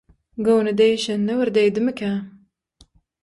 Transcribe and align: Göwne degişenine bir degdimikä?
Göwne 0.45 0.71
degişenine 0.77 1.35
bir 1.39 1.49
degdimikä? 1.55 2.11